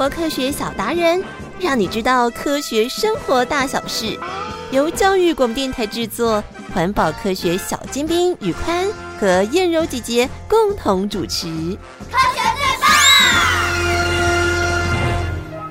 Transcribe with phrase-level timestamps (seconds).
[0.00, 1.22] 活科学小达人，
[1.58, 4.18] 让你知道科学生活大小事。
[4.70, 6.42] 由教育广播电台制作，
[6.72, 11.48] 环保科学小尖兵宇宽和燕柔姐姐共同主持。
[12.10, 12.88] 科学最棒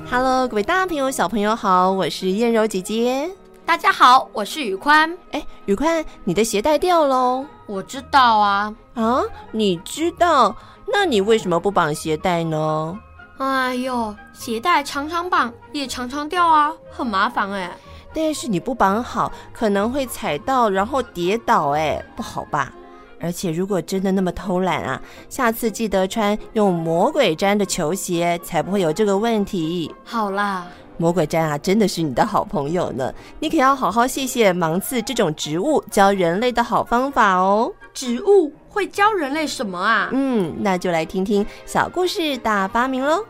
[0.08, 3.28] ！Hello，各位大朋友、小朋友好，我是燕柔姐姐。
[3.66, 5.12] 大家好，我是宇宽。
[5.32, 7.44] 哎，宇宽，你的鞋带掉喽？
[7.66, 8.72] 我知道啊。
[8.94, 10.54] 啊，你知道？
[10.86, 12.96] 那你为什么不绑鞋带呢？
[13.40, 17.70] 哎呦，鞋带常常绑，也常常掉啊，很麻烦哎。
[18.12, 22.70] 但是你不绑好，可能会踩到，然后跌倒，哎，不好吧？
[23.18, 25.00] 而且如果真的那么偷懒啊，
[25.30, 29.90] 下次记得穿用魔鬼毡的球鞋，才不会有这个问题。
[30.04, 30.66] 好啦，
[30.98, 33.10] 魔鬼毡啊，真的是你的好朋友呢。
[33.38, 37.72] 你可要好好谢谢芒刺这种植物教人类的好方法哦。
[37.92, 40.08] 植物会教人类什么啊？
[40.12, 43.24] 嗯，那就来听听小故事大发明喽。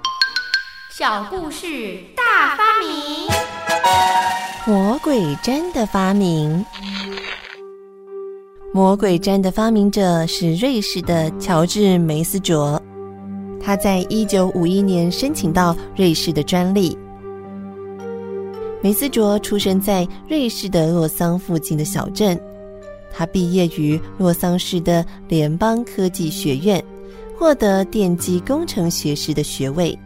[0.93, 3.27] 小故事大发明。
[4.67, 6.65] 魔鬼毡的发明。
[8.73, 12.81] 魔鬼毡的发明者是瑞士的乔治梅斯卓，
[13.61, 16.97] 他在一九五一年申请到瑞士的专利。
[18.83, 22.41] 梅斯卓出生在瑞士的洛桑附近的小镇，
[23.13, 26.83] 他毕业于洛桑市的联邦科技学院，
[27.39, 29.99] 获得电机工程学士的学位。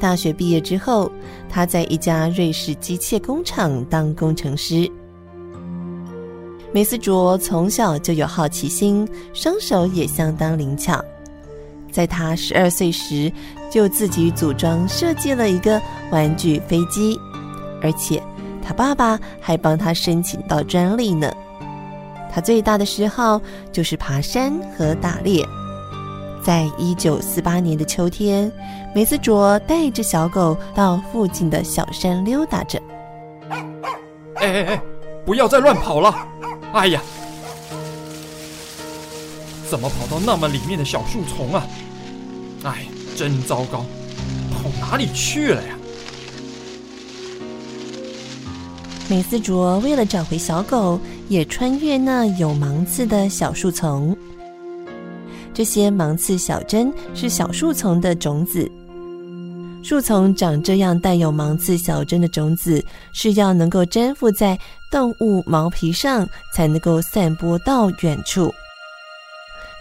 [0.00, 1.10] 大学毕业之后，
[1.48, 4.90] 他在一家瑞士机械工厂当工程师。
[6.72, 11.02] 梅斯卓从小就有好奇心，双手也相当灵巧。
[11.92, 13.32] 在他十二岁时，
[13.70, 17.16] 就自己组装设计了一个玩具飞机，
[17.80, 18.20] 而且
[18.60, 21.32] 他爸爸还帮他申请到专利呢。
[22.34, 23.40] 他最大的嗜好
[23.70, 25.46] 就是爬山和打猎。
[26.42, 28.50] 在一九四八年的秋天，
[28.92, 32.82] 梅斯卓带着小狗到附近的小山溜达着。
[33.48, 33.64] 哎
[34.34, 34.82] 哎哎，
[35.24, 36.12] 不要再乱跑了！
[36.72, 37.00] 哎呀，
[39.70, 41.64] 怎么跑到那么里面的小树丛啊？
[42.64, 42.84] 哎，
[43.16, 43.86] 真糟糕，
[44.50, 45.76] 跑哪里去了呀？
[49.08, 50.98] 梅斯卓为了找回小狗，
[51.34, 54.16] 也穿越那有芒刺的小树丛。
[55.52, 58.70] 这些芒刺小针是小树丛的种子。
[59.82, 62.80] 树丛长这样带有芒刺小针的种子，
[63.12, 64.56] 是要能够粘附在
[64.92, 68.54] 动物毛皮上，才能够散播到远处。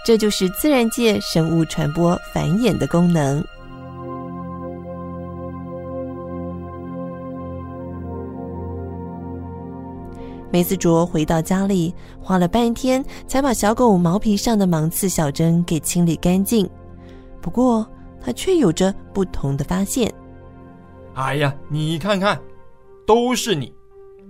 [0.03, 3.45] 这就是自然界生物传播繁衍的功能。
[10.53, 11.91] 梅子卓回到家里，
[12.21, 16.69] 花了半天才把小狗毛皮上的芒刺小针给清理干净。
[17.41, 17.83] 不过，
[18.21, 20.13] 他却有着不同的发现。
[21.15, 22.39] 哎呀，你看看，
[23.03, 23.73] 都是你，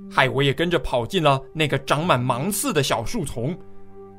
[0.09, 3.53] 害我也跟着跑进了那个长满芒刺的小树丛。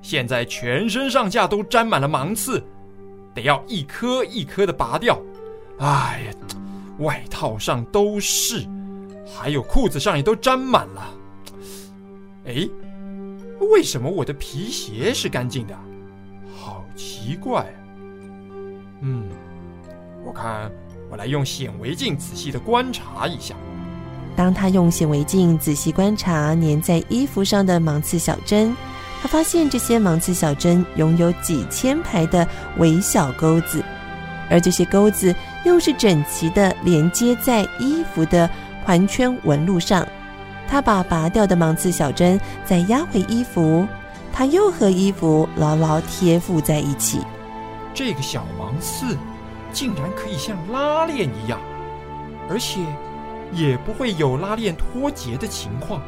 [0.02, 2.62] 现在全身上下都沾满了芒刺，
[3.34, 5.18] 得要一颗一颗的拔掉。
[5.78, 6.34] 哎呀，
[6.98, 8.62] 外套上都是，
[9.24, 11.02] 还有裤子上也都沾满了。
[12.46, 12.68] 哎，
[13.72, 15.74] 为什么我的皮鞋是干净的？
[16.56, 17.76] 好奇怪啊！
[19.00, 19.24] 嗯，
[20.24, 20.70] 我看
[21.10, 23.54] 我来用显微镜仔细的观察一下。
[24.36, 28.74] 当他用显微镜仔细观察粘在衣服上的芒刺小针，
[29.22, 32.46] 他发现这些芒刺小针拥有几千排的
[32.78, 33.82] 微小钩子，
[34.50, 35.34] 而这些钩子
[35.64, 38.50] 又是整齐的连接在衣服的
[38.84, 40.06] 环圈纹路上。
[40.68, 43.86] 他把拔掉的芒刺小针再压回衣服，
[44.32, 47.20] 他又和衣服牢牢贴附在一起。
[47.92, 49.16] 这个小芒刺
[49.72, 51.60] 竟然可以像拉链一样，
[52.50, 52.80] 而且
[53.52, 56.00] 也不会有拉链脱节的情况。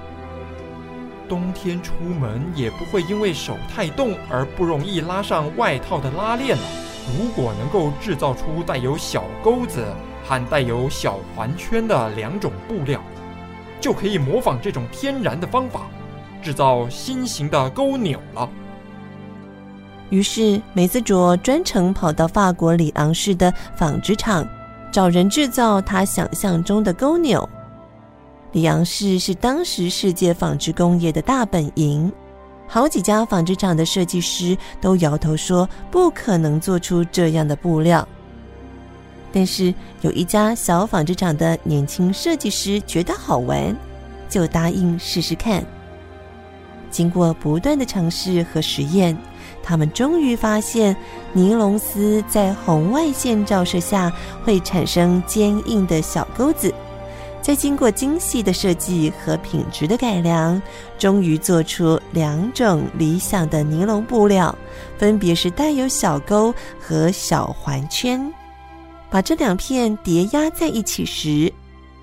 [1.28, 6.62] 冬天出门也不会因为手太冻而不容易拉上外套的拉链了。
[7.18, 9.84] 如果能够制造出带有小钩子
[10.24, 13.00] 和带有小环圈的两种布料。
[13.80, 15.82] 就可以模仿这种天然的方法，
[16.42, 18.48] 制造新型的钩钮了。
[20.10, 24.46] 于是梅斯卓专程跑到法国里昂市的纺织厂，
[24.92, 27.48] 找人制造他想象中的钩钮。
[28.52, 32.10] 里昂市是当时世界纺织工业的大本营，
[32.68, 38.06] 好几家纺织厂的设计师都摇头说不可能做出这样的布料。
[39.32, 43.76] 但是有一家小纺织厂的年轻设计师觉得好玩，
[44.28, 45.64] 就答应试试看。
[46.90, 49.16] 经过不断的尝试和实验，
[49.62, 50.96] 他们终于发现，
[51.32, 54.10] 尼龙丝在红外线照射下
[54.44, 56.72] 会产生坚硬的小钩子。
[57.42, 60.60] 再经过精细的设计和品质的改良，
[60.98, 64.56] 终于做出两种理想的尼龙布料，
[64.96, 68.32] 分别是带有小钩和小环圈。
[69.10, 71.52] 把这两片叠压在一起时，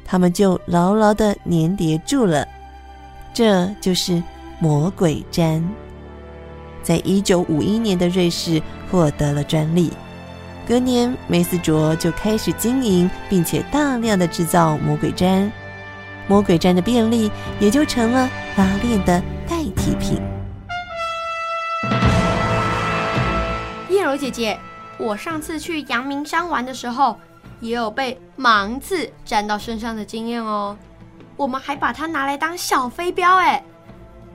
[0.05, 2.47] 它们就牢牢的粘叠住了。
[3.33, 4.21] 这就是
[4.59, 5.61] 魔鬼毡。
[6.81, 8.61] 在一九五一年的瑞士
[8.91, 9.91] 获得了专利。
[10.67, 15.49] 隔年，梅斯卓就开始经营，并且大量的制造魔鬼毡。
[16.27, 17.29] 魔鬼毡的便利
[17.59, 20.21] 也就成了拉链的代替品。
[23.89, 24.57] 燕柔姐姐，
[24.98, 27.18] 我上次去阳明山玩的时候，
[27.60, 30.78] 也有被芒刺粘到身上的经验哦。
[31.36, 33.63] 我们还把它拿来当小飞镖，哎，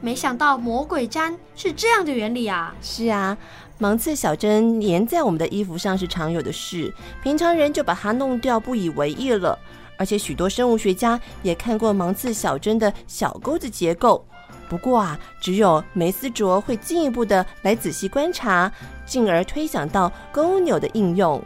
[0.01, 2.75] 没想到魔鬼毡是这样的原理啊！
[2.83, 3.37] 是啊。
[3.81, 9.57] 芒刺小针粘在我们的衣服上是常有的事，平常人就把它弄掉，不以为意了。
[9.97, 14.27] 而且许多生物学家也看过芒刺小针的小钩子结构。
[14.69, 18.71] 不过啊，只有梅斯卓会进一步的来仔细观察，
[19.07, 21.43] 进而推想到钩纽的应用。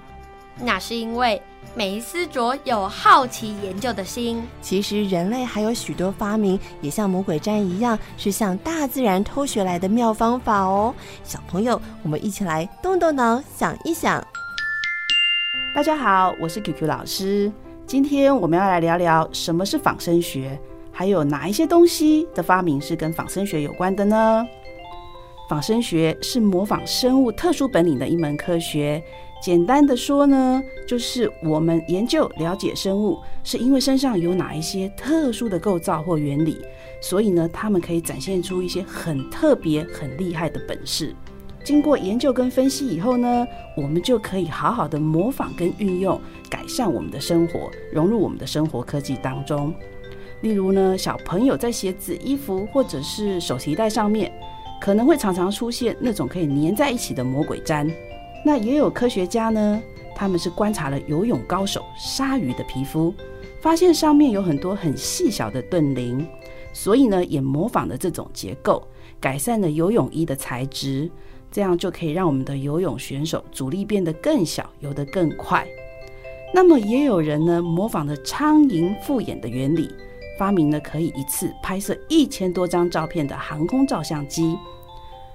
[0.58, 1.40] 那是因为。
[1.74, 4.42] 梅斯卓有好奇研究的心。
[4.60, 10.94] 其实人类还有许多发明，也像魔鬼毡一样，是向大自然偷学来的妙方法哦。
[11.24, 14.22] 小朋友，我们一起来动动脑，想一想。
[15.74, 17.50] 大家好，我是 QQ 老师。
[17.86, 20.60] 今天我们要来聊聊什么是仿生学，
[21.02, 24.46] 还有哪一些东西的发明是跟仿生学有关的呢？
[25.48, 29.02] 仿生学是模仿生物特殊本领的一门科学。
[29.42, 36.56] 简单的说呢，就是我们研究了解生物，是因为身上有哪一些特殊的构造或原理，
[37.00, 41.12] 所以呢，他们可以展现出一些很特别、很厉害的本事。
[41.64, 43.44] 经过研究跟分析以后呢，
[43.76, 49.74] 我们就可以好好的模仿跟运用，改善我们的生活，融入我们的生活科技当中。
[50.42, 54.30] 例如呢，小朋友在鞋子、衣服或者是手提袋上面，
[54.80, 57.90] 可能会常常出现那种可以粘在一起的魔鬼粘。
[58.44, 59.80] 那也有科学家呢，
[60.16, 63.14] 他们是观察了游泳高手鲨鱼的皮肤，
[63.60, 66.26] 发现上面有很多很细小的盾鳞，
[66.72, 68.82] 所以呢，也模仿了这种结构，
[69.20, 71.08] 改善了游泳衣的材质，
[71.52, 75.64] 这样就可以让我们的游泳选手阻力变得更小，游得更快。
[76.52, 79.88] 那么也有人呢，模仿了苍蝇复眼的原理，
[80.38, 84.56] 发明了可以一次拍摄一千多张照片的航空照相机。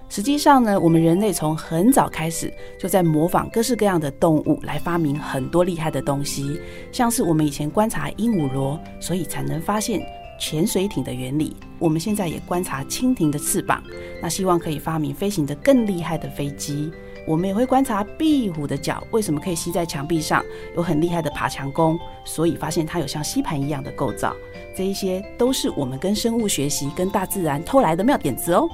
[0.10, 6.60] 实际上呢，我们人类从很早开始就在模仿各式各样的动物来发明很多厉害的东西，
[6.94, 10.02] 像是我们以前观察鹦鹉螺，所以才能发现
[10.40, 11.58] 潜水艇的原理。
[11.78, 13.84] 我们现在也观察蜻蜓的翅膀，
[14.22, 16.90] 那希望可以发明飞行的更厉害的飞机。
[17.28, 20.42] 我们也会观察壁虎的脚为什么可以吸在墙壁上，
[20.78, 24.34] 有很厉害的爬墙功，所以发现它有像吸盘一样的构造。
[24.74, 28.70] 这一些都是我们跟生物学习、跟大自然偷来的妙点子哦。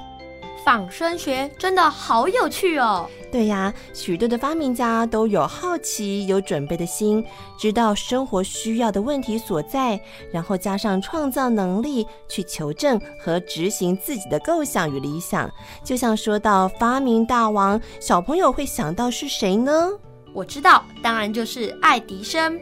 [0.64, 3.06] 仿生学真的好有趣哦！
[3.30, 7.22] 对呀，许多的发明家都有好奇、有准备的心，
[7.58, 10.00] 知道生活需要的问题所在，
[10.32, 15.50] 然后加上创造能力去求证和执行自己的构想与理想。
[15.84, 19.90] 就像说到发明大王，小朋友会想到是谁呢？
[20.32, 22.58] 我知道，当然就是爱迪生。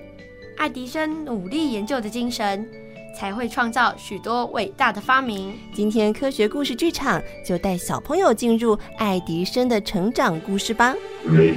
[0.59, 2.69] 爱迪生努力研究的精神。
[3.15, 5.55] 才会创造许多伟大的发明。
[5.75, 10.95] 今天科学故事剧场就带小朋友进入爱迪生的成长故事吧。
[11.27, 11.55] Three,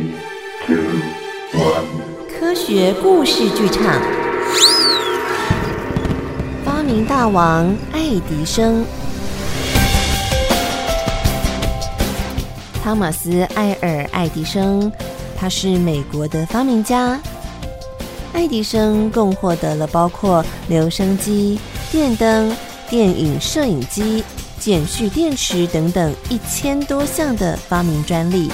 [0.65, 0.75] two,
[1.53, 1.83] one.
[2.37, 3.99] 科学故事剧场，
[6.63, 8.85] 发明大王爱迪生。
[12.83, 14.91] 汤马斯·艾尔·爱迪生，
[15.35, 17.19] 他是美国的发明家。
[18.35, 21.57] 爱迪生共获得了包括留声机、
[21.89, 22.53] 电灯、
[22.89, 24.21] 电影摄影机、
[24.59, 28.51] 简序电池等等一千多项的发明专利，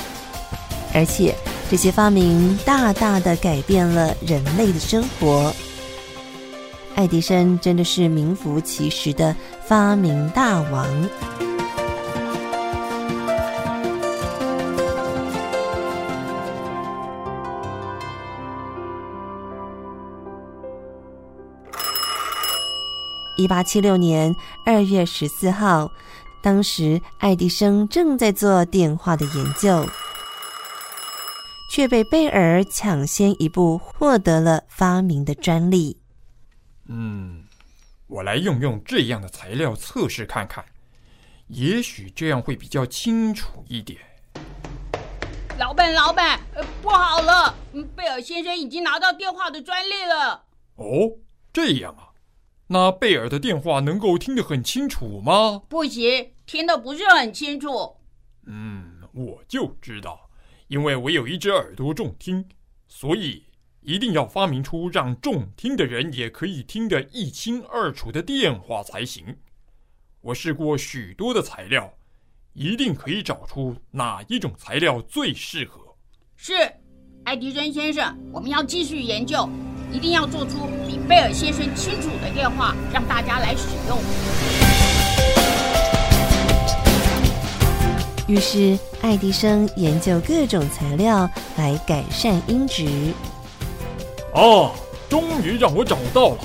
[0.94, 1.36] 而且
[1.70, 5.52] 这些发明大大的改变了人类的生活。
[6.94, 9.36] 爱迪生真的是名副其实的
[9.66, 10.88] 发明大王。
[23.42, 25.92] 一八七六年二月十四号，
[26.44, 29.84] 当时爱迪生正在做电话的研究，
[31.72, 35.98] 却被贝尔抢先一步获得了发明的专利。
[36.88, 37.44] 嗯，
[38.06, 40.64] 我来用用这样的材料测试看看，
[41.48, 44.00] 也许这样会比较清楚一点。
[45.58, 47.56] 老板，老板，呃，不好了，
[47.96, 50.44] 贝尔先生已经拿到电话的专利了。
[50.76, 51.18] 哦，
[51.52, 52.11] 这样啊，
[52.74, 55.62] 那贝尔的电话能够听得很清楚吗？
[55.68, 57.98] 不行，听得不是很清楚。
[58.46, 60.30] 嗯，我就知道，
[60.70, 62.48] 因为我有一只耳朵重听，
[62.88, 63.44] 所以
[63.82, 69.36] 一定要发明出让重听的人也可以听得一清二楚的电话才行。
[70.22, 71.94] 我试过许多的材料。
[72.54, 75.96] 一定可以找出哪一种材料最适合。
[76.36, 76.54] 是，
[77.24, 79.48] 爱迪生先生，我们要继续研究，
[79.92, 83.98] 一定要做出比贝尔先生清楚的电话，让大家来使用。
[88.28, 92.86] 于是，爱迪生研究各种材料来改善音质。
[94.34, 94.72] 哦，
[95.10, 96.38] 终于让我找到了，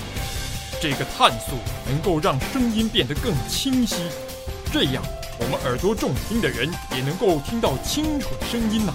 [0.81, 1.53] 这个碳素
[1.89, 3.95] 能够让声音变得更清晰，
[4.73, 5.01] 这样。
[5.39, 8.93] 我们耳朵重听的人也能够听到清楚的声音呐。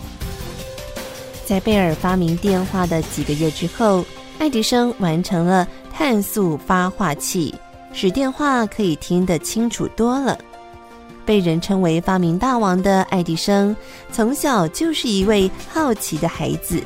[1.45, 4.03] 在贝尔发明电话的几个月之后，
[4.41, 7.53] 爱迪生完成了碳素发话器，
[7.93, 10.35] 使电话可以听得清楚多了。
[11.23, 13.75] 被人称为发明大王的爱迪生，
[14.11, 16.81] 从小就是一位好奇的孩子，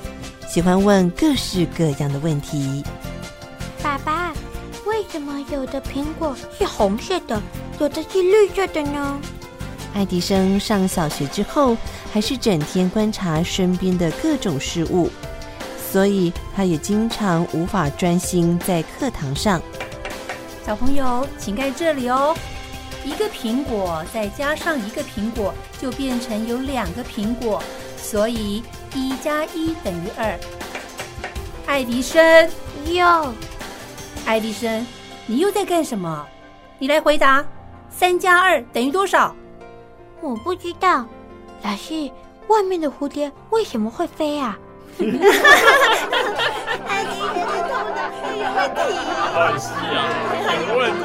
[0.50, 2.84] 喜欢问各式各样的问题。
[3.82, 4.34] 爸爸，
[4.86, 7.42] 为什么有的苹果是红色的，
[7.80, 9.18] 有的是绿色的呢？
[9.94, 11.78] 爱迪生上小学之后，
[12.12, 15.10] 还是整天观察身边的各种事物，
[15.96, 19.62] 所以他也经常无法专心在课堂上。
[20.62, 22.36] 小朋友，请看这里哦，
[23.06, 27.64] 一个苹果再加上一个苹果，就变成有两个苹果，
[27.96, 28.62] 所以
[28.94, 30.38] 一加一等于二。
[31.66, 32.50] 爱迪生，
[32.88, 33.34] 哟，
[34.26, 34.86] 爱迪生，
[35.26, 36.28] 你又在干什么？
[36.78, 37.42] 你来回答，
[37.90, 39.34] 三加二等于多少？
[40.20, 41.06] 我不知道，
[41.64, 42.12] 老师，
[42.50, 44.60] 外面的蝴蝶为什么会飞啊？
[44.98, 45.04] 爱
[47.04, 47.36] 迪生
[48.56, 49.04] 的头脑
[49.58, 49.60] 是有问题。
[49.60, 51.04] 是啊，有问题。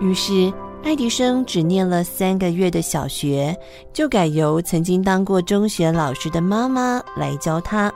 [0.00, 0.52] 于是，
[0.84, 3.56] 爱迪生只念了三个月的小学，
[3.92, 7.92] 就改由曾经当过中学老师的妈妈来教他。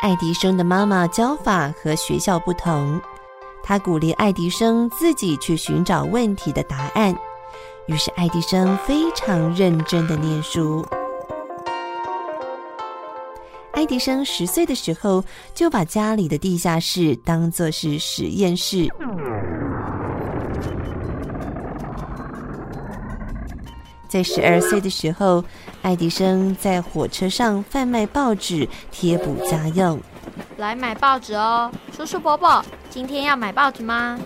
[0.00, 3.00] 爱迪生的妈妈教法和学校不同。
[3.62, 7.14] 他鼓励爱迪生自己去寻找问题的答案，
[7.88, 10.86] 于是爱迪生非常认真的念书。
[13.72, 18.86] 爱迪生十岁的时候就把家里的地下室当作是实验室。
[24.06, 25.42] 在十二岁的时候，
[25.80, 29.98] 爱迪生在火车上贩卖报纸贴补家用。
[30.58, 34.18] 来买报纸哦，叔叔伯伯，今天要买报纸吗？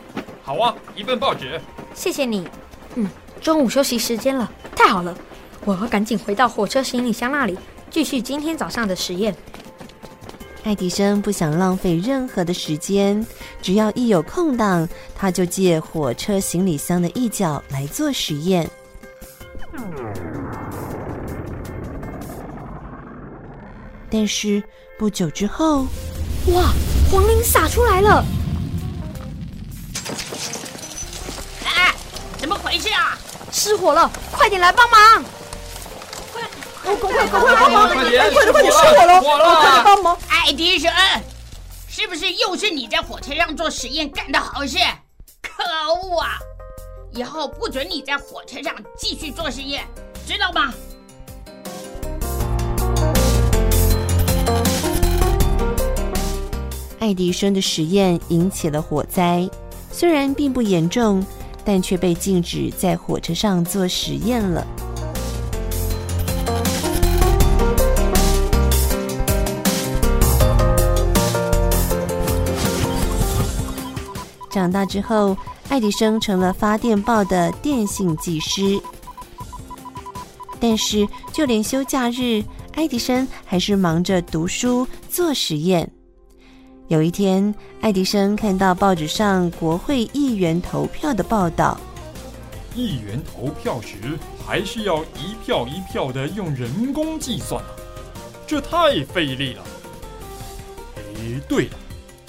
[0.43, 1.61] 好啊，一份报纸。
[1.95, 2.49] 谢谢你。
[2.95, 3.09] 嗯，
[3.43, 5.13] 中午休息时间了，太好了，
[5.65, 7.59] 我要赶紧回到火车行李箱那里，
[7.91, 9.35] 继续今天早上的实验。
[10.63, 13.27] 爱迪生不想浪费任何的时间，
[13.61, 18.71] 只要一有空档，他就借火车行李箱的一角来做实验。
[24.09, 24.63] 但是
[24.97, 25.81] 不久之后，
[26.55, 26.73] 哇！
[27.11, 28.25] 黄磷洒出来了！
[31.65, 31.93] 哎，
[32.39, 33.19] 怎么回事啊？
[33.53, 34.11] 失火了！
[34.33, 35.25] 快点来帮忙！
[36.33, 36.43] 快！
[36.83, 37.87] 快快快快帮忙！
[37.87, 38.33] 快点！
[38.33, 38.73] 快点快点！
[38.73, 39.21] 失火了！
[39.21, 40.19] 快点帮忙！
[40.29, 40.91] 爱迪生，
[41.87, 44.79] 是不是又是你在火车上做实验干的好事？
[45.43, 46.39] 可恶啊！
[47.13, 49.85] 以后不准你在火车上继续做实验，
[50.27, 50.73] 知道吗？
[57.01, 59.47] 爱迪生的实验引起了火灾，
[59.93, 61.25] 虽然并不严重，
[61.65, 64.67] 但却被禁止在火车上做实验了。
[74.51, 75.35] 长大之后，
[75.71, 78.79] 爱迪生成了发电报的电信技师。
[80.61, 85.91] 但是，就连休假日，爱迪生还是忙着读书做实验。
[86.93, 91.81] 有一天，爱迪生看到报纸上国会议员投票的报道。
[92.75, 93.97] 议员投票时
[94.47, 97.71] 还是要一票一票的用人工计算啊，
[98.47, 99.63] 这太费力了。
[100.99, 101.77] 哎，对了，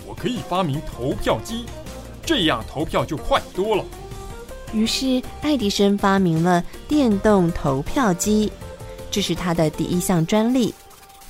[0.08, 1.66] 我可以发明投票机，
[2.26, 3.84] 这样投票就快多了。
[4.72, 8.50] 于是，爱迪生发明了电动投票机，
[9.12, 10.74] 这是他的第一项专利，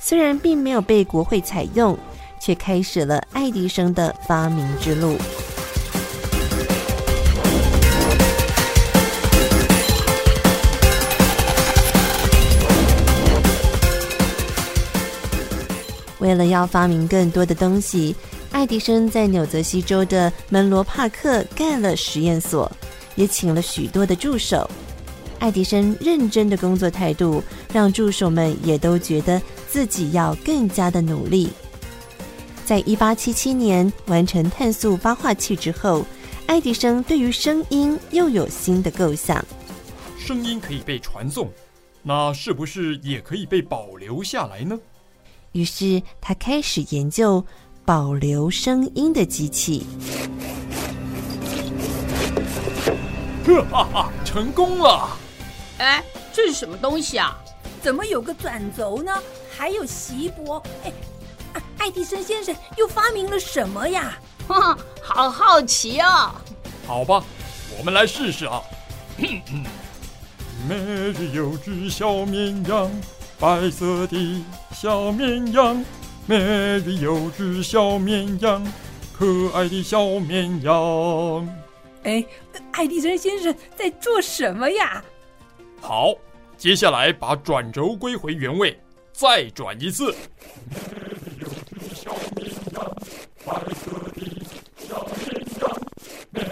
[0.00, 1.98] 虽然并没有被国会采用。
[2.44, 5.16] 却开始了爱迪生的发明之路。
[16.18, 18.14] 为了要发明更多的东西
[18.52, 22.70] 爱迪生在纽泽西州的门罗帕克盖了实验所
[23.14, 24.70] 也请了许多的助手。
[25.38, 31.48] 爱迪生认真的工作态度让助手们也都觉得自己要更加的努力。
[32.64, 36.04] 在一八七七年完成碳素发化器之后，
[36.46, 39.44] 爱迪生对于声音又有新的构想。
[40.18, 41.50] 声音可以被传送，
[42.02, 44.78] 那是不是也可以被保留下来呢？
[45.52, 47.44] 于是他开始研究
[47.84, 49.86] 保留声音的机器。
[53.70, 55.18] 哈哈，成功了！
[55.76, 56.02] 哎，
[56.32, 57.38] 这是什么东西啊？
[57.82, 59.12] 怎么有个转轴呢？
[59.54, 60.62] 还有锡箔？
[60.82, 60.92] 哎，
[61.84, 64.18] 爱迪生先生又发明了什么呀？
[64.48, 64.74] 哼，
[65.04, 66.34] 好好奇哦。
[66.86, 67.22] 好吧，
[67.78, 68.62] 我们来试试啊。
[70.66, 72.90] 每日有只小绵羊，
[73.38, 75.84] 白色的小绵羊。
[76.24, 78.66] 每日有只小绵羊，
[79.12, 81.46] 可爱的小绵羊。
[82.04, 82.24] 哎，
[82.72, 85.04] 爱迪生先生在做什么呀？
[85.82, 86.14] 好，
[86.56, 88.80] 接下来把转轴归回原位，
[89.12, 90.14] 再转一次。
[93.44, 94.16] 白色的
[94.78, 95.22] 小绵
[95.60, 95.62] 羊。
[96.30, 96.44] 每日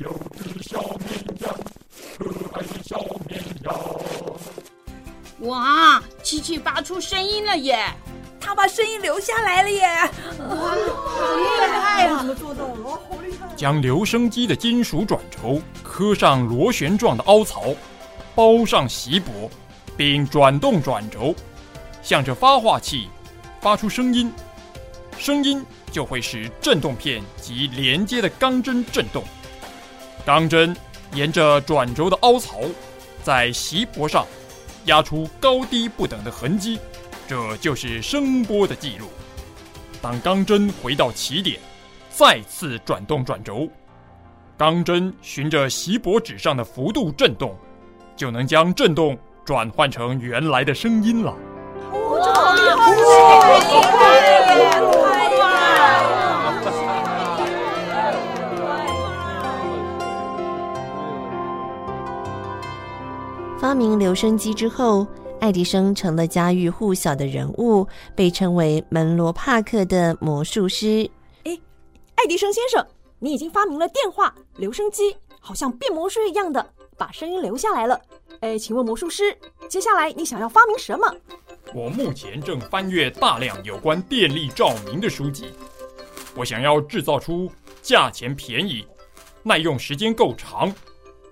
[0.00, 1.08] 有只小绵
[1.40, 1.44] 羊，
[2.18, 2.20] 可
[2.54, 2.90] 爱的小
[3.26, 3.30] 绵
[3.64, 3.66] 羊。
[5.48, 7.84] 哇，机器发出声音了耶！
[8.40, 9.82] 他把声音留下来了耶！
[10.38, 12.18] 哇，好厉害啊！
[12.18, 12.90] 怎么做到了？
[13.08, 13.54] 好厉害！
[13.54, 17.74] 将留声机的金属转轴刻上螺旋状的凹槽。
[18.34, 19.50] 包上锡箔，
[19.96, 21.34] 并转动转轴，
[22.02, 23.08] 向着发话器
[23.60, 24.32] 发出声音，
[25.18, 29.24] 声音就会使振动片及连接的钢针振动。
[30.24, 30.76] 钢针
[31.12, 32.60] 沿着转轴的凹槽，
[33.22, 34.26] 在锡箔上
[34.84, 36.78] 压出高低不等的痕迹，
[37.26, 39.06] 这就是声波的记录。
[40.00, 41.58] 当钢针回到起点，
[42.10, 43.68] 再次转动转轴，
[44.56, 47.56] 钢针循着锡箔纸上的幅度振动。
[48.16, 51.32] 就能将震动转换成原来的声音了。
[51.92, 52.60] 哇，这好厉
[53.86, 55.07] 害！
[63.60, 65.04] 发明留声机之后，
[65.40, 71.10] 爱迪生成了家喻户晓的人物，被称为门罗帕克的魔术师。
[71.42, 71.58] 哎，
[72.14, 72.86] 爱迪生先生，
[73.18, 76.64] 你已经发明了电话留声机，好像变魔术一样的。
[76.96, 78.00] 把声音留下来了，
[78.40, 79.36] 哎，请问魔术师，
[79.68, 81.12] 接下来你想要发明什么？
[81.74, 85.52] 我目前正翻阅大量有关电力照明的书籍，
[86.36, 87.50] 我想要制造出
[87.82, 88.86] 价钱便宜、
[89.42, 90.72] 耐用时间够长，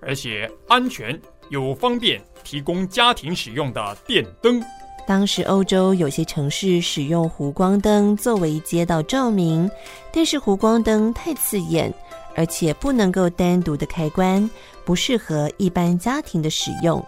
[0.01, 4.63] 而且安全有方便提供家庭使用的电灯。
[5.05, 9.69] 当时欧洲有些城市使用弧光灯作为街道照明，
[10.11, 11.93] 但是弧光灯太刺眼，
[12.35, 14.49] 而且不能够单独的开关。
[14.83, 17.05] 不适合一般家庭的使用，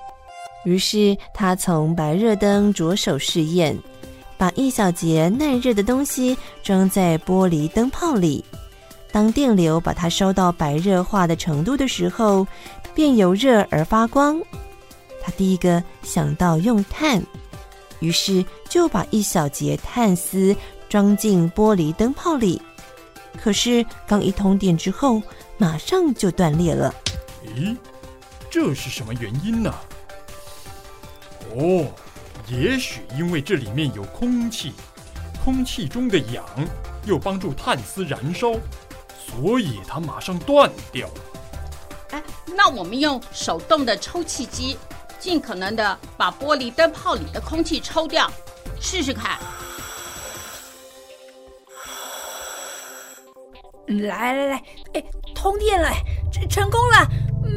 [0.66, 3.78] 于是他从白热灯着手试验，
[4.38, 8.44] 把一小节耐热的东西装在玻璃灯泡里，
[9.14, 12.46] 当电流把它烧到白热化的程度的时候，
[12.94, 14.42] 便由热而发光。
[15.22, 17.22] 他第一个想到用碳，
[18.00, 20.56] 于是就把一小节碳丝
[20.88, 22.62] 装进玻璃灯泡里，
[23.42, 25.22] 可是刚一通电之后，
[25.58, 26.94] 马上就断裂了。
[27.46, 27.76] 咦，
[28.50, 29.74] 这是什么原因呢？
[31.56, 31.86] 哦，
[32.48, 34.74] 也许因为这里面有空气，
[35.44, 36.46] 空气中的氧
[37.06, 38.54] 又帮助碳丝燃烧，
[39.18, 41.22] 所以它马上断掉了。
[42.12, 42.24] 哎，
[42.56, 44.78] 那我们用手动的抽气机，
[45.20, 48.30] 尽可能的把玻璃灯泡里的空气抽掉，
[48.80, 49.38] 试试看。
[53.88, 55.90] 来来来，哎，通电了，
[56.32, 57.08] 这成功了。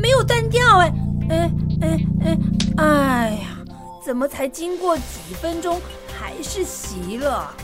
[0.00, 0.92] 没有断掉哎，
[1.30, 1.50] 哎
[1.82, 2.38] 哎哎，
[2.78, 3.58] 哎呀，
[4.04, 5.80] 怎么才经过几分钟
[6.18, 7.54] 还是熄了？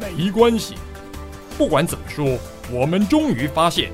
[0.00, 0.74] 没关系，
[1.56, 2.36] 不管怎么说，
[2.70, 3.92] 我们终于发现，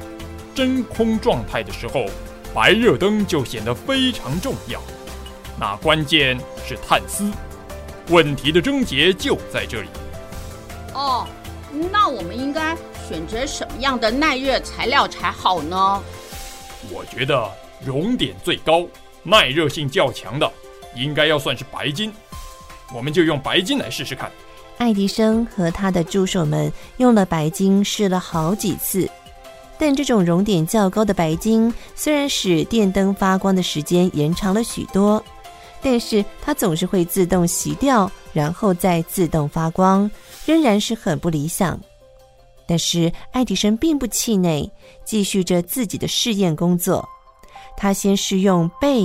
[0.59, 2.05] 真空状态的时候，
[2.53, 4.81] 白热灯就显得非常重要。
[5.57, 7.31] 那关键是碳丝，
[8.09, 9.88] 问题的症结就在这里。
[10.94, 11.29] 哦，
[11.92, 12.77] 那我们应该
[13.09, 16.03] 选择什么样的耐热材料才好呢？
[16.90, 17.49] 我觉得
[17.81, 18.85] 熔点最高、
[19.23, 20.53] 耐热性较强的，
[20.97, 22.12] 应该要算是白金。
[22.92, 24.29] 我们就用白金来试试看。
[24.79, 29.09] 爱迪生和他的助手们用了白金试了好几次，
[29.79, 35.23] 但这种熔点较高的白金虽然使电灯发光的时间延长了许多，
[35.81, 40.11] 但是它总是会自动熄掉，然后再自动发光，
[40.45, 41.79] 仍然是很不理想。
[42.67, 44.71] 但是爱迪生并不气馁，
[45.05, 47.09] 继续着自己的试验工作。
[47.77, 49.05] 他先是用钡、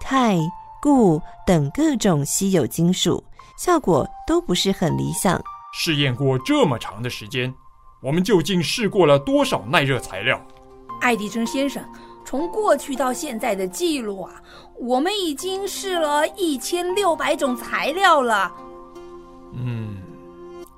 [0.00, 0.36] 钛、
[0.82, 3.22] 钴等各种稀有金属，
[3.56, 5.40] 效果都不是很理想。
[5.72, 7.54] 试验过这么长的时间，
[8.00, 10.40] 我们究竟试过了多少耐热材料？
[11.00, 11.82] 爱迪生先生，
[12.24, 14.42] 从过去到现在的记录啊，
[14.78, 18.52] 我们已经试了一千六百种材料了。
[19.54, 19.96] 嗯，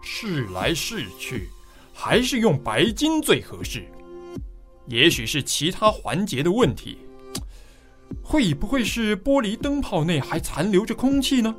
[0.00, 1.48] 试来试去。
[1.92, 3.86] 还是用白金最合适。
[4.86, 6.96] 也许是其他环节的问题，
[8.22, 11.54] 会不会是玻璃灯泡内还残留着空气呢？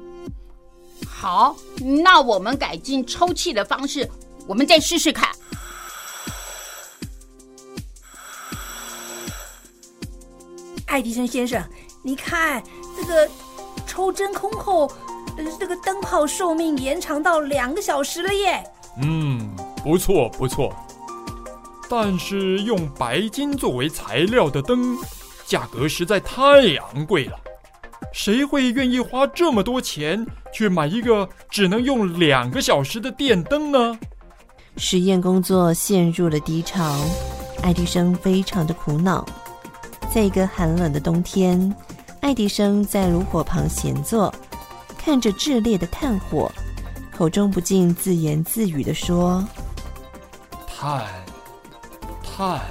[1.08, 1.56] 好，
[2.04, 4.10] 那我们改进抽气的方式，
[4.52, 5.30] 我们再试试看。
[10.88, 11.64] 爱迪生先生，
[12.04, 12.62] 你看
[12.98, 13.30] 这个
[13.88, 14.92] 抽真空后，
[15.38, 18.62] 呃，这个灯泡寿命延长到两个小时了耶。
[19.02, 19.56] 嗯。
[19.86, 20.76] 不错不错，
[21.90, 24.98] 但是用白金作为材料的灯，
[25.46, 27.40] 价格实在太昂贵了。
[28.14, 33.98] 谁会愿意花这么多钱去买一个只能用两个小时的电灯呢？
[34.78, 37.00] 实验工作陷入了低潮，
[37.62, 39.26] 爱迪生非常的苦恼。
[40.14, 41.74] 在一个寒冷的冬天，
[42.20, 44.34] 爱迪生在炉火旁闲坐，
[44.98, 46.52] 看着炽烈的炭火，
[47.16, 49.46] 口中不禁自言自语地说。
[50.68, 51.06] 炭，
[52.24, 52.62] 炭，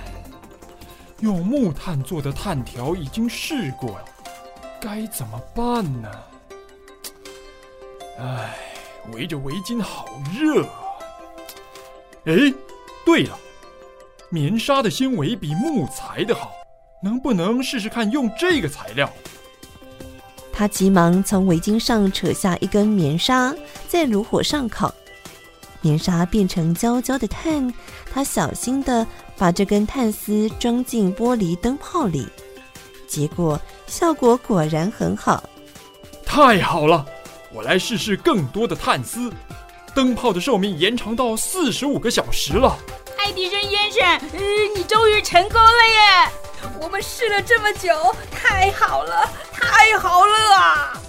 [1.21, 4.05] 用木炭做的炭条已经试过了，
[4.81, 6.11] 该怎么办呢？
[8.19, 8.57] 唉，
[9.13, 10.67] 围着围巾好热！
[12.27, 12.53] 哎，
[13.05, 13.39] 对了，
[14.29, 16.53] 棉纱的纤维比木材的好，
[17.03, 19.11] 能不能试试看用这个材料？
[20.53, 23.55] 他急忙从围巾上扯下一根棉纱，
[23.89, 24.95] 在炉火上烤。
[25.81, 27.73] 棉纱变成焦焦的炭，
[28.13, 29.07] 他小心地
[29.39, 32.29] 把这根炭丝装进玻璃灯泡里，
[33.09, 35.43] 结果效果果然很好。
[36.27, 37.07] 太好了，
[37.55, 39.33] 我来试试更多的炭丝，
[39.95, 42.77] 灯泡的寿命延长到四十五个小时了。
[43.17, 44.41] 爱迪生先生，嗯，
[44.75, 46.33] 你终于成功了耶！
[46.81, 47.89] 我们试了这么久，
[48.31, 51.01] 太好了，太好了啊！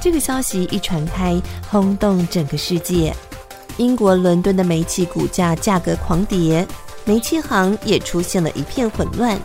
[0.00, 3.14] 这个消息一传开，轰动整个世界。
[3.76, 6.66] 英国伦敦的煤气股价价格狂跌，
[7.04, 9.38] 煤气行也出现了一片混乱，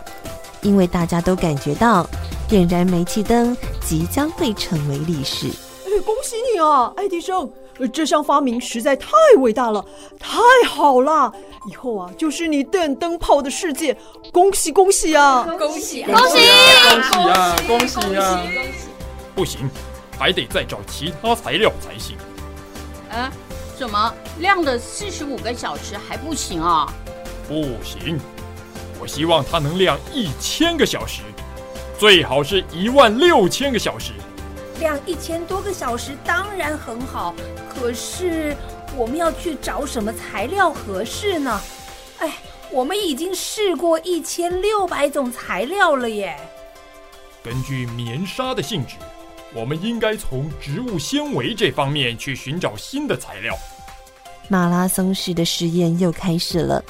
[0.62, 2.08] 因为大家都感觉到
[2.48, 5.48] 点燃煤气灯即将会成为历史。
[5.48, 7.50] 哎，恭喜你啊，爱迪生！
[7.88, 9.84] 这项发明实在太伟大了，
[10.18, 10.38] 太
[10.68, 11.32] 好了！
[11.70, 13.96] 以后啊，就是你电灯泡的世界。
[14.32, 15.44] 恭喜恭喜啊！
[15.58, 16.46] 恭喜恭喜
[16.88, 17.56] 恭喜啊！
[17.66, 18.42] 恭喜啊！
[19.34, 19.68] 不行，
[20.18, 22.16] 还得再找其他材料才行。
[23.10, 23.30] 啊？
[23.78, 26.92] 怎么亮了四十五个小时还不行啊？
[27.48, 28.18] 不行，
[29.00, 31.22] 我希望它能亮一千个小时，
[31.98, 34.12] 最好是一万六千个小时。
[34.80, 37.32] 亮一千多个小时当然很好，
[37.68, 38.56] 可是
[38.96, 41.60] 我们要去找什么材料合适呢？
[42.18, 42.32] 哎，
[42.72, 46.36] 我们已经试过一千六百种材料了耶。
[47.44, 48.96] 根据棉纱的性质。
[49.52, 53.52] 我们应该从植物纤维这方面去寻找新的材料。
[54.48, 56.80] 马拉松式的实验又开始了。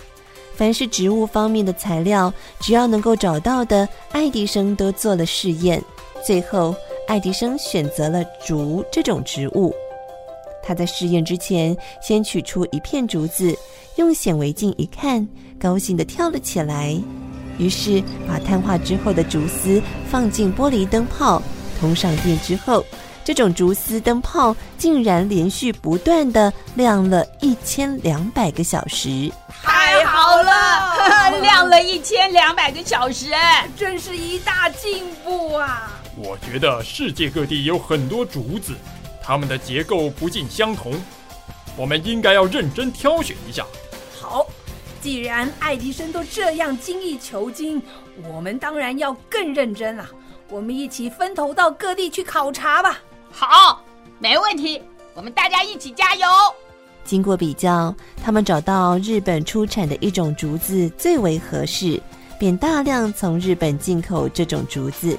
[0.57, 5.83] 凡是植物方面的材料，只要能够找到的，爱迪生都做了试验。
[6.23, 6.75] 最后，
[7.11, 9.75] 爱迪生选择了竹这种植物。
[10.63, 13.53] 他在试验之前，先取出一片竹子，
[13.97, 15.27] 用显微镜一看，
[15.59, 16.97] 高兴地跳了起来。
[17.59, 21.43] 于是，把碳化之后的竹丝放进玻璃灯泡。
[21.81, 22.85] 通上电之后，
[23.25, 29.33] 这种竹丝灯泡竟然连续不断地亮了一千两百个小时。
[29.65, 33.33] 太好了， 亮了一千两百个小时，
[33.77, 36.00] 真是一大进步啊！
[36.23, 38.75] 我觉得世界各地有很多竹子，
[39.23, 40.93] 它们的结构不尽相同，
[41.79, 43.65] 我们应该要认真挑选一下。
[44.21, 44.47] 好，
[45.01, 47.81] 既然爱迪生都这样精益求精，
[48.31, 50.07] 我们当然要更认真了。
[50.51, 52.99] 我们一起分头到各地去考察吧。
[53.31, 53.83] 好，
[54.19, 54.83] 没问题，
[55.15, 56.27] 我们大家一起加油。
[57.03, 61.99] 经过比较，他们找到日本出产的一种竹子最为合适，
[62.39, 65.19] 便大量从日本进口这种竹子。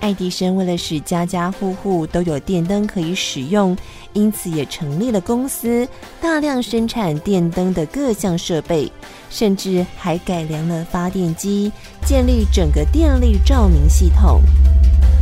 [0.00, 3.76] 爱迪生为了使家家户户都有电灯可以使用，
[4.12, 5.86] 因此也成立了公司，
[6.20, 8.90] 大量生产电灯的各项设备，
[9.30, 11.70] 甚至还改良了发电机，
[12.04, 14.42] 建立整个电力照明系统。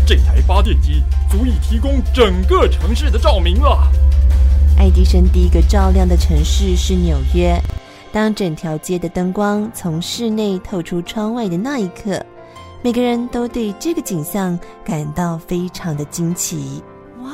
[0.07, 3.93] 这台发电机足以提供整个城市的照明了。
[4.79, 7.61] 爱迪生第一个照亮的城市是纽约。
[8.13, 12.25] 当整条街的灯光从室内透出窗外的那一刻，
[12.83, 16.83] 每个人都对这个景象感到非常的惊奇。
[17.23, 17.31] 哇，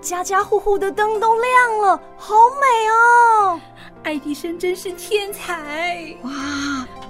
[0.00, 3.60] 家家户户的灯都亮了，好美哦！
[4.02, 6.16] 爱迪生真是天才！
[6.22, 6.30] 哇，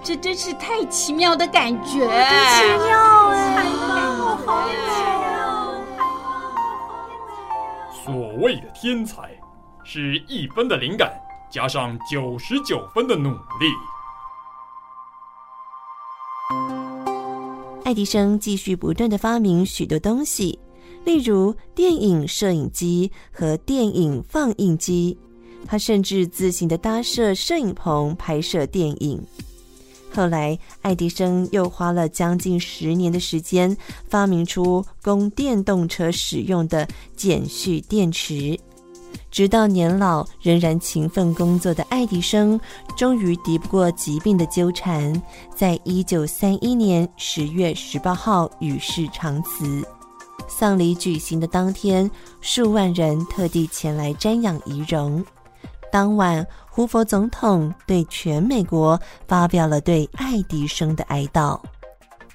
[0.03, 3.55] 这真是太奇妙的感觉，真奇妙哎！
[3.55, 4.73] 太棒了，好美
[5.39, 5.81] 哦！
[8.05, 9.31] 所谓的天才，
[9.85, 11.13] 是一分的灵感
[11.53, 13.69] 加上九十九分的努力。
[17.85, 20.59] 爱迪生继续不断的发明许多东西，
[21.05, 25.19] 例如电影摄影机和电影放映机。
[25.67, 29.23] 他甚至自行的搭设摄影棚拍摄电影。
[30.11, 33.77] 后来，爱迪生又花了将近十年的时间，
[34.09, 38.59] 发明出供电动车使用的碱蓄电池。
[39.31, 42.61] 直到年老仍然勤奋工作的爱迪生，
[42.97, 45.21] 终于敌不过疾病的纠缠，
[45.55, 49.87] 在一九三一年十月十八号与世长辞。
[50.49, 55.25] 丧礼举行的当天，数万人特地前来瞻仰遗容。
[55.91, 61.59] 当晚，胡佛总统对全美国发表了对爱迪生的哀悼。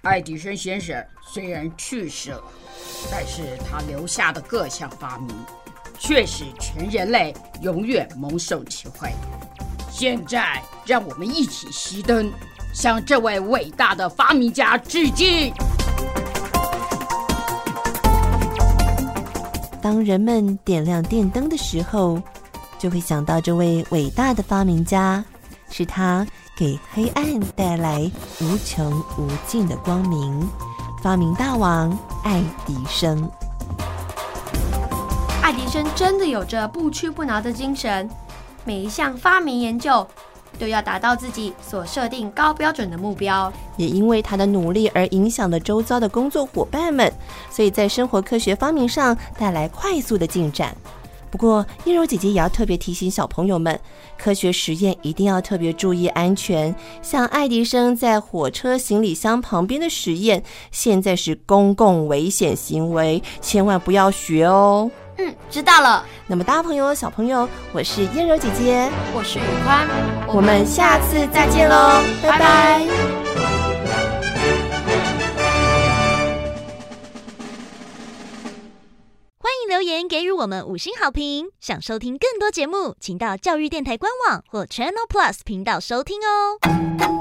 [0.01, 2.43] 爱迪生先生虽然去世了，
[3.11, 5.35] 但是他留下的各项发明，
[5.97, 9.13] 却使全人类永远蒙受其害。
[9.89, 12.31] 现在，让我们一起熄灯，
[12.73, 15.51] 向这位伟大的发明家致敬。
[19.81, 22.21] 当人们点亮电灯的时候，
[22.77, 25.23] 就会想到这位伟大的发明家，
[25.69, 27.99] 是他给黑暗带来
[28.41, 30.47] 无穷无尽的光明。
[31.01, 33.29] 发明大王爱迪生。
[35.47, 38.09] 爱迪生真的有着不屈不挠的精神，
[38.65, 40.05] 每一项发明研究
[40.59, 43.49] 都要达到自己所设定高标准的目标。
[43.77, 47.09] 也因为他的努力而影响了周遭的工作伙伴们，
[47.49, 50.75] 所以在生活科学发明上带来快速的进展。
[51.31, 53.79] 不过，燕柔姐姐也要特别提醒小朋友们，
[54.17, 56.75] 科学实验一定要特别注意安全。
[57.01, 64.91] 像爱迪生在火车行李箱旁边的实验，现在是公共危险行为，千万不要学哦。
[65.17, 66.05] 嗯，知道了。
[66.27, 69.87] 那么，大朋友、小朋友，我是燕柔姐姐，我是雨宽，
[70.35, 72.39] 我们下次再见喽，拜拜。
[72.39, 72.87] 拜拜。
[79.39, 81.47] 欢迎留言给予我们五星好评。
[81.59, 87.16] 想收听更多节目，请到教育电台官网或 Channel Plus 频道收听哦。